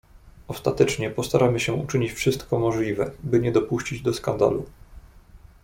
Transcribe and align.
"Ostatecznie 0.47 1.09
postaramy 1.09 1.59
się 1.59 1.73
uczynić 1.73 2.11
wszystko 2.13 2.59
możliwe, 2.59 3.11
by 3.23 3.39
nie 3.39 3.51
dopuścić 3.51 4.01
do 4.01 4.13
skandalu." 4.13 4.65